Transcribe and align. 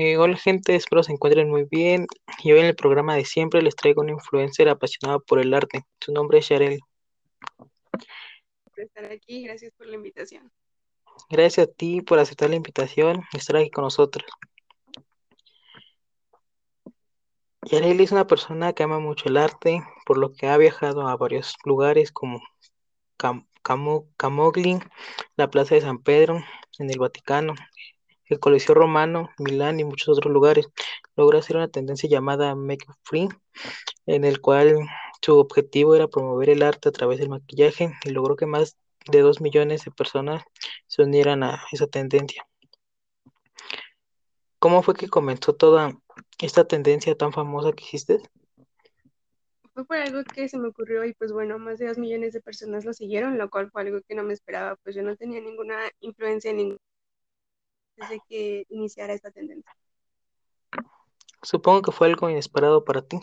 Eh, 0.00 0.16
hola 0.16 0.36
gente, 0.36 0.76
espero 0.76 1.02
se 1.02 1.10
encuentren 1.10 1.50
muy 1.50 1.64
bien. 1.64 2.06
Y 2.44 2.52
hoy 2.52 2.60
en 2.60 2.66
el 2.66 2.76
programa 2.76 3.16
de 3.16 3.24
siempre 3.24 3.62
les 3.62 3.74
traigo 3.74 4.00
una 4.00 4.12
influencer 4.12 4.68
apasionada 4.68 5.18
por 5.18 5.40
el 5.40 5.52
arte. 5.52 5.86
Su 5.98 6.12
nombre 6.12 6.38
es 6.38 6.48
Yarel. 6.48 6.78
por 7.56 8.80
estar 8.80 9.06
aquí, 9.06 9.42
gracias 9.42 9.72
por 9.76 9.88
la 9.88 9.96
invitación. 9.96 10.52
Gracias 11.28 11.66
a 11.66 11.72
ti 11.72 12.00
por 12.00 12.20
aceptar 12.20 12.48
la 12.48 12.54
invitación 12.54 13.24
y 13.32 13.38
estar 13.38 13.56
aquí 13.56 13.72
con 13.72 13.82
nosotros. 13.82 14.24
Yarel 17.62 18.00
es 18.00 18.12
una 18.12 18.28
persona 18.28 18.74
que 18.74 18.84
ama 18.84 19.00
mucho 19.00 19.28
el 19.28 19.36
arte, 19.36 19.82
por 20.06 20.16
lo 20.16 20.32
que 20.32 20.46
ha 20.46 20.56
viajado 20.58 21.08
a 21.08 21.16
varios 21.16 21.56
lugares 21.64 22.12
como 22.12 22.40
Cam 23.16 23.48
Camo 23.62 24.06
Camogli, 24.16 24.78
la 25.36 25.50
Plaza 25.50 25.74
de 25.74 25.80
San 25.80 25.98
Pedro, 25.98 26.40
en 26.78 26.88
el 26.88 27.00
Vaticano, 27.00 27.54
el 28.28 28.40
Coliseo 28.40 28.74
Romano, 28.74 29.30
Milán 29.38 29.80
y 29.80 29.84
muchos 29.84 30.16
otros 30.16 30.32
lugares. 30.32 30.68
Logró 31.16 31.38
hacer 31.38 31.56
una 31.56 31.68
tendencia 31.68 32.08
llamada 32.08 32.54
Make 32.54 32.86
Free, 33.02 33.28
en 34.06 34.24
el 34.24 34.40
cual 34.40 34.78
su 35.22 35.38
objetivo 35.38 35.94
era 35.94 36.08
promover 36.08 36.50
el 36.50 36.62
arte 36.62 36.88
a 36.88 36.92
través 36.92 37.18
del 37.18 37.28
maquillaje 37.28 37.92
y 38.04 38.10
logró 38.10 38.36
que 38.36 38.46
más 38.46 38.76
de 39.10 39.20
dos 39.20 39.40
millones 39.40 39.84
de 39.84 39.90
personas 39.90 40.42
se 40.86 41.02
unieran 41.02 41.42
a 41.42 41.62
esa 41.72 41.86
tendencia. 41.86 42.46
¿Cómo 44.58 44.82
fue 44.82 44.94
que 44.94 45.08
comenzó 45.08 45.54
toda 45.54 45.92
esta 46.40 46.66
tendencia 46.66 47.14
tan 47.14 47.32
famosa 47.32 47.72
que 47.72 47.84
hiciste? 47.84 48.20
Fue 49.72 49.84
por 49.84 49.96
algo 49.96 50.24
que 50.24 50.48
se 50.48 50.58
me 50.58 50.68
ocurrió 50.68 51.04
y 51.04 51.14
pues 51.14 51.32
bueno, 51.32 51.58
más 51.60 51.78
de 51.78 51.86
dos 51.86 51.98
millones 51.98 52.32
de 52.32 52.40
personas 52.40 52.84
lo 52.84 52.92
siguieron, 52.92 53.38
lo 53.38 53.48
cual 53.48 53.70
fue 53.70 53.82
algo 53.82 54.00
que 54.02 54.16
no 54.16 54.24
me 54.24 54.32
esperaba, 54.32 54.74
pues 54.82 54.96
yo 54.96 55.02
no 55.02 55.16
tenía 55.16 55.40
ninguna 55.40 55.78
influencia 56.00 56.52
ningún... 56.52 56.78
desde 57.98 58.20
que 58.28 58.64
iniciara 58.68 59.12
esta 59.12 59.30
tendencia. 59.30 59.74
Supongo 61.42 61.82
que 61.82 61.92
fue 61.92 62.08
algo 62.08 62.30
inesperado 62.30 62.84
para 62.84 63.02
ti. 63.02 63.18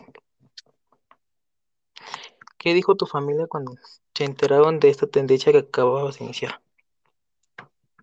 ¿Qué 2.58 2.74
dijo 2.74 2.96
tu 2.96 3.06
familia 3.06 3.46
cuando 3.48 3.74
se 4.16 4.24
enteraron 4.24 4.80
de 4.80 4.90
esta 4.90 5.08
tendencia 5.08 5.52
que 5.52 5.60
acababas 5.60 6.18
de 6.18 6.26
iniciar? 6.26 6.62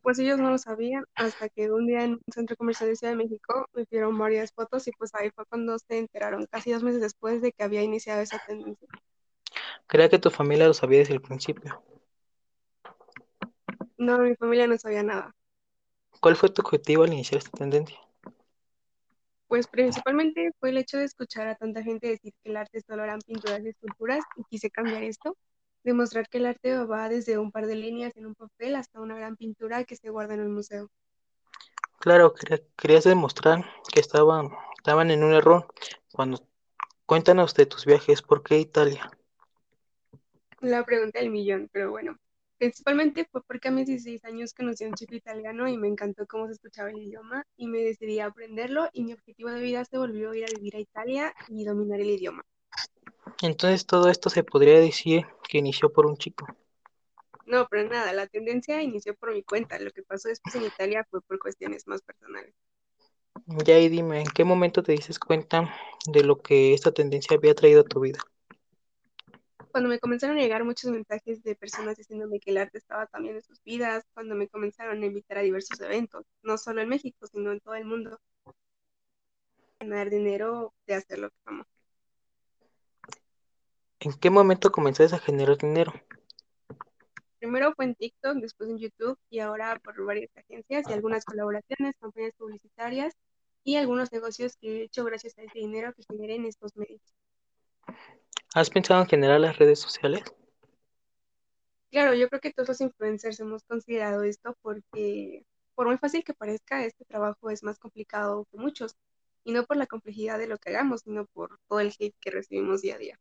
Pues 0.02 0.18
ellos 0.18 0.38
no 0.38 0.50
lo 0.50 0.58
sabían 0.58 1.04
hasta 1.14 1.48
que 1.48 1.70
un 1.70 1.86
día 1.86 2.04
en 2.04 2.12
un 2.12 2.22
centro 2.32 2.56
comercial 2.56 2.90
de 2.90 2.96
Ciudad 2.96 3.12
de 3.12 3.16
México 3.16 3.66
me 3.72 3.86
pidieron 3.86 4.18
varias 4.18 4.52
fotos 4.52 4.86
y 4.88 4.92
pues 4.92 5.14
ahí 5.14 5.30
fue 5.30 5.44
cuando 5.46 5.78
se 5.78 5.98
enteraron, 5.98 6.46
casi 6.46 6.72
dos 6.72 6.82
meses 6.82 7.00
después 7.00 7.40
de 7.40 7.52
que 7.52 7.62
había 7.62 7.82
iniciado 7.82 8.20
esa 8.20 8.40
tendencia. 8.46 8.88
Creía 9.86 10.08
que 10.08 10.18
tu 10.18 10.30
familia 10.30 10.66
lo 10.66 10.74
sabía 10.74 11.00
desde 11.00 11.14
el 11.14 11.22
principio. 11.22 11.82
No, 13.96 14.18
mi 14.18 14.34
familia 14.34 14.66
no 14.66 14.76
sabía 14.76 15.02
nada. 15.02 15.34
¿Cuál 16.22 16.36
fue 16.36 16.50
tu 16.50 16.62
objetivo 16.62 17.02
al 17.02 17.12
iniciar 17.12 17.38
esta 17.38 17.58
tendencia? 17.58 17.98
Pues 19.48 19.66
principalmente 19.66 20.52
fue 20.60 20.70
el 20.70 20.78
hecho 20.78 20.96
de 20.96 21.04
escuchar 21.04 21.48
a 21.48 21.56
tanta 21.56 21.82
gente 21.82 22.06
decir 22.06 22.32
que 22.40 22.50
el 22.50 22.56
arte 22.56 22.80
solo 22.80 23.02
eran 23.02 23.18
pinturas 23.26 23.60
y 23.64 23.70
esculturas 23.70 24.22
y 24.36 24.44
quise 24.44 24.70
cambiar 24.70 25.02
esto, 25.02 25.36
demostrar 25.82 26.28
que 26.28 26.38
el 26.38 26.46
arte 26.46 26.78
va 26.84 27.08
desde 27.08 27.38
un 27.38 27.50
par 27.50 27.66
de 27.66 27.74
líneas 27.74 28.16
en 28.16 28.26
un 28.26 28.36
papel 28.36 28.76
hasta 28.76 29.00
una 29.00 29.16
gran 29.16 29.36
pintura 29.36 29.82
que 29.82 29.96
se 29.96 30.10
guarda 30.10 30.34
en 30.34 30.42
un 30.42 30.54
museo. 30.54 30.88
Claro, 31.98 32.34
querías 32.76 33.02
demostrar 33.02 33.64
que 33.92 33.98
estaban, 33.98 34.50
estaban 34.78 35.10
en 35.10 35.24
un 35.24 35.34
error. 35.34 35.66
Cuando 36.12 36.38
cuéntanos 37.04 37.52
de 37.54 37.66
tus 37.66 37.84
viajes, 37.84 38.22
¿por 38.22 38.44
qué 38.44 38.60
Italia? 38.60 39.10
La 40.60 40.84
pregunta 40.84 41.18
del 41.18 41.30
millón, 41.30 41.68
pero 41.72 41.90
bueno, 41.90 42.16
principalmente 42.62 43.26
fue 43.28 43.42
porque 43.42 43.66
a 43.66 43.70
mis 43.72 43.88
16 43.88 44.24
años 44.24 44.54
conocí 44.54 44.84
a 44.84 44.86
un 44.86 44.94
chico 44.94 45.16
italiano 45.16 45.66
y 45.66 45.76
me 45.76 45.88
encantó 45.88 46.28
cómo 46.28 46.46
se 46.46 46.52
escuchaba 46.52 46.90
el 46.90 46.98
idioma 46.98 47.44
y 47.56 47.66
me 47.66 47.78
decidí 47.78 48.20
a 48.20 48.26
aprenderlo 48.26 48.88
y 48.92 49.02
mi 49.02 49.14
objetivo 49.14 49.50
de 49.50 49.60
vida 49.60 49.84
se 49.84 49.98
volvió 49.98 50.30
a 50.30 50.36
ir 50.36 50.44
a 50.44 50.48
vivir 50.48 50.76
a 50.76 50.78
Italia 50.78 51.34
y 51.48 51.64
dominar 51.64 51.98
el 51.98 52.10
idioma. 52.10 52.44
Entonces 53.42 53.84
todo 53.84 54.08
esto 54.08 54.30
se 54.30 54.44
podría 54.44 54.78
decir 54.78 55.26
que 55.48 55.58
inició 55.58 55.92
por 55.92 56.06
un 56.06 56.16
chico. 56.16 56.46
No, 57.46 57.66
pero 57.68 57.88
nada, 57.88 58.12
la 58.12 58.28
tendencia 58.28 58.80
inició 58.80 59.16
por 59.16 59.32
mi 59.32 59.42
cuenta. 59.42 59.80
Lo 59.80 59.90
que 59.90 60.04
pasó 60.04 60.28
después 60.28 60.54
en 60.54 60.62
Italia 60.62 61.04
fue 61.10 61.20
por 61.20 61.40
cuestiones 61.40 61.88
más 61.88 62.00
personales. 62.02 62.54
Ya 63.66 63.76
y 63.80 63.88
dime, 63.88 64.20
¿en 64.20 64.28
qué 64.28 64.44
momento 64.44 64.84
te 64.84 64.92
dices 64.92 65.18
cuenta 65.18 65.74
de 66.06 66.22
lo 66.22 66.40
que 66.40 66.74
esta 66.74 66.92
tendencia 66.92 67.36
había 67.36 67.56
traído 67.56 67.80
a 67.80 67.84
tu 67.84 67.98
vida? 67.98 68.20
Cuando 69.72 69.88
me 69.88 69.98
comenzaron 69.98 70.36
a 70.36 70.40
llegar 70.42 70.64
muchos 70.64 70.90
mensajes 70.90 71.42
de 71.42 71.56
personas 71.56 71.96
diciéndome 71.96 72.40
que 72.40 72.50
el 72.50 72.58
arte 72.58 72.76
estaba 72.76 73.06
cambiando 73.06 73.40
sus 73.40 73.62
vidas, 73.64 74.04
cuando 74.12 74.34
me 74.34 74.46
comenzaron 74.46 75.02
a 75.02 75.06
invitar 75.06 75.38
a 75.38 75.40
diversos 75.40 75.80
eventos, 75.80 76.26
no 76.42 76.58
solo 76.58 76.82
en 76.82 76.90
México, 76.90 77.26
sino 77.26 77.52
en 77.52 77.60
todo 77.60 77.74
el 77.74 77.86
mundo. 77.86 78.20
Ganar 79.80 80.10
dinero 80.10 80.74
de 80.86 80.94
hacer 80.94 81.20
lo 81.20 81.30
que 81.30 81.36
amo. 81.46 81.64
¿En 84.00 84.12
qué 84.12 84.28
momento 84.28 84.70
comenzaste 84.70 85.16
a 85.16 85.18
generar 85.18 85.56
dinero? 85.56 85.94
Primero 87.38 87.72
fue 87.74 87.86
en 87.86 87.94
TikTok, 87.94 88.36
después 88.36 88.68
en 88.68 88.78
YouTube 88.78 89.18
y 89.30 89.38
ahora 89.38 89.80
por 89.82 90.04
varias 90.04 90.30
agencias 90.36 90.84
y 90.86 90.92
algunas 90.92 91.24
colaboraciones, 91.24 91.96
campañas 91.98 92.34
publicitarias 92.36 93.14
y 93.64 93.76
algunos 93.76 94.12
negocios 94.12 94.54
que 94.60 94.68
he 94.68 94.82
hecho 94.84 95.02
gracias 95.04 95.38
a 95.38 95.42
ese 95.42 95.60
dinero 95.60 95.94
que 95.94 96.02
generé 96.02 96.34
en 96.34 96.44
estos 96.44 96.76
medios. 96.76 97.00
¿Has 98.54 98.68
pensado 98.68 99.00
en 99.00 99.08
generar 99.08 99.40
las 99.40 99.56
redes 99.56 99.80
sociales? 99.80 100.22
Claro, 101.90 102.14
yo 102.14 102.28
creo 102.28 102.40
que 102.40 102.52
todos 102.52 102.68
los 102.68 102.80
influencers 102.80 103.40
hemos 103.40 103.64
considerado 103.64 104.22
esto 104.24 104.56
porque, 104.60 105.44
por 105.74 105.86
muy 105.86 105.96
fácil 105.96 106.22
que 106.22 106.34
parezca, 106.34 106.84
este 106.84 107.04
trabajo 107.04 107.50
es 107.50 107.62
más 107.62 107.78
complicado 107.78 108.46
que 108.50 108.58
muchos. 108.58 108.94
Y 109.44 109.52
no 109.52 109.64
por 109.64 109.76
la 109.76 109.86
complejidad 109.86 110.38
de 110.38 110.46
lo 110.46 110.58
que 110.58 110.70
hagamos, 110.70 111.02
sino 111.02 111.26
por 111.26 111.58
todo 111.68 111.80
el 111.80 111.94
hate 111.98 112.14
que 112.20 112.30
recibimos 112.30 112.82
día 112.82 112.94
a 112.94 112.98
día. 112.98 113.18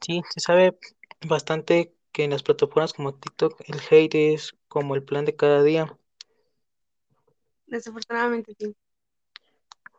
Sí, 0.00 0.22
se 0.30 0.40
sabe 0.40 0.78
bastante 1.26 1.94
que 2.12 2.24
en 2.24 2.30
las 2.30 2.42
plataformas 2.42 2.92
como 2.92 3.14
TikTok 3.14 3.60
el 3.66 3.80
hate 3.90 4.34
es 4.34 4.54
como 4.68 4.94
el 4.94 5.02
plan 5.02 5.24
de 5.24 5.34
cada 5.34 5.62
día. 5.62 5.98
Desafortunadamente 7.66 8.54
sí. 8.58 8.76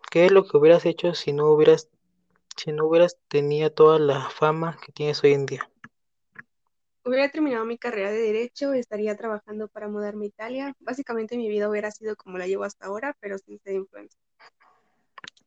¿Qué 0.09 0.25
es 0.25 0.31
lo 0.31 0.47
que 0.47 0.57
hubieras 0.57 0.85
hecho 0.85 1.13
si 1.13 1.33
no 1.33 1.51
hubieras 1.51 1.89
si 2.57 2.71
no 2.71 2.87
hubieras 2.87 3.17
tenido 3.27 3.71
toda 3.71 3.99
la 3.99 4.29
fama 4.29 4.77
que 4.85 4.91
tienes 4.91 5.23
hoy 5.23 5.33
en 5.33 5.45
día? 5.45 5.69
Hubiera 7.05 7.29
terminado 7.29 7.63
mi 7.63 7.77
carrera 7.77 8.11
de 8.11 8.17
Derecho, 8.17 8.73
estaría 8.73 9.15
trabajando 9.15 9.69
para 9.69 9.87
mudarme 9.87 10.25
a 10.25 10.27
Italia. 10.27 10.75
Básicamente 10.79 11.37
mi 11.37 11.47
vida 11.47 11.69
hubiera 11.69 11.89
sido 11.91 12.17
como 12.17 12.37
la 12.37 12.47
llevo 12.47 12.65
hasta 12.65 12.87
ahora, 12.87 13.15
pero 13.21 13.37
sin 13.37 13.59
ser 13.59 13.75
influencer. 13.75 14.19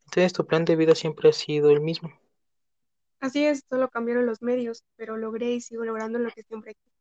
Entonces 0.05 0.33
tu 0.33 0.45
plan 0.45 0.65
de 0.65 0.75
vida 0.75 0.95
siempre 0.95 1.29
ha 1.29 1.33
sido 1.33 1.69
el 1.69 1.81
mismo. 1.81 2.11
Así 3.19 3.45
es, 3.45 3.63
solo 3.69 3.89
cambiaron 3.89 4.25
los 4.25 4.41
medios, 4.41 4.83
pero 4.95 5.17
logré 5.17 5.51
y 5.51 5.61
sigo 5.61 5.85
logrando 5.85 6.17
lo 6.17 6.31
que 6.31 6.41
siempre 6.41 6.73
quise. 6.73 6.91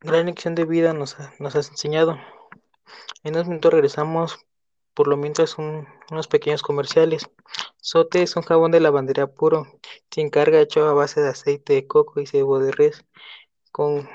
Gran 0.00 0.26
lección 0.26 0.54
de 0.54 0.64
vida 0.64 0.92
nos, 0.92 1.16
nos 1.40 1.56
has 1.56 1.70
enseñado. 1.70 2.16
En 3.24 3.34
unos 3.34 3.48
minutos 3.48 3.72
regresamos 3.72 4.38
por 4.94 5.08
lo 5.08 5.16
mientras 5.16 5.58
un, 5.58 5.86
unos 6.10 6.28
pequeños 6.28 6.62
comerciales. 6.62 7.28
Sote 7.80 8.22
es 8.22 8.36
un 8.36 8.42
jabón 8.42 8.70
de 8.70 8.80
lavandería 8.80 9.26
puro, 9.26 9.66
sin 10.10 10.30
carga 10.30 10.60
hecho 10.60 10.86
a 10.86 10.94
base 10.94 11.20
de 11.20 11.30
aceite 11.30 11.74
de 11.74 11.86
coco 11.86 12.20
y 12.20 12.26
cebo 12.26 12.58
de 12.58 12.72
res, 12.72 13.04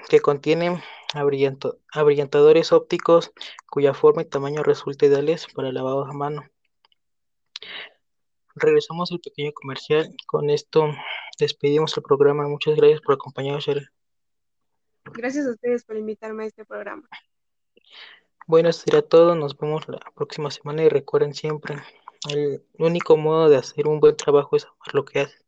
que 0.09 0.19
contiene 0.21 0.83
abrillantadores 1.13 2.71
ópticos 2.71 3.31
cuya 3.69 3.93
forma 3.93 4.21
y 4.21 4.25
tamaño 4.25 4.63
resulta 4.63 5.05
ideales 5.05 5.47
para 5.53 5.69
el 5.69 5.75
lavado 5.75 6.05
a 6.05 6.13
mano. 6.13 6.43
Regresamos 8.55 9.11
al 9.11 9.19
pequeño 9.19 9.51
comercial. 9.53 10.15
Con 10.25 10.49
esto 10.49 10.89
despedimos 11.37 11.95
el 11.97 12.03
programa. 12.03 12.47
Muchas 12.47 12.75
gracias 12.75 13.01
por 13.01 13.15
acompañarnos. 13.15 13.67
Gracias 15.05 15.47
a 15.47 15.51
ustedes 15.51 15.83
por 15.83 15.95
invitarme 15.95 16.43
a 16.43 16.47
este 16.47 16.65
programa. 16.65 17.07
Bueno, 18.47 18.69
esto 18.69 18.83
será 18.85 19.01
todo. 19.01 19.35
Nos 19.35 19.57
vemos 19.57 19.87
la 19.89 19.99
próxima 20.15 20.49
semana 20.51 20.83
y 20.83 20.89
recuerden 20.89 21.33
siempre, 21.33 21.75
el 22.29 22.63
único 22.79 23.17
modo 23.17 23.49
de 23.49 23.57
hacer 23.57 23.87
un 23.87 23.99
buen 23.99 24.15
trabajo 24.15 24.55
es 24.55 24.65
amar 24.65 24.93
lo 24.93 25.05
que 25.05 25.19
haces. 25.19 25.46